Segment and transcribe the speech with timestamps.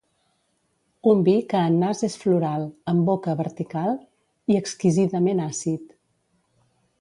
[1.09, 3.93] Un vi que en nas és floral, en boca vertical,
[4.55, 5.95] i exquisidament àcid.